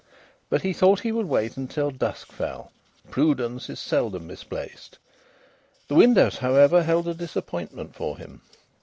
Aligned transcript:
But 0.49 0.63
he 0.63 0.73
thought 0.73 1.01
he 1.01 1.11
would 1.11 1.27
wait 1.29 1.57
until 1.57 1.91
dusk 1.91 2.31
fell. 2.31 2.71
Prudence 3.11 3.69
is 3.69 3.79
seldom 3.79 4.25
misplaced. 4.25 4.97
The 5.89 5.93
windows, 5.93 6.39
however, 6.39 6.81
held 6.81 7.07
a 7.07 7.13
disappointment 7.13 7.93
for 7.93 8.17
him. 8.17 8.41